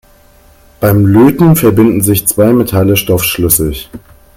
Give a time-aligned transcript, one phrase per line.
[0.79, 3.91] Beim Löten verbinden sich zwei Metalle stoffschlüssig.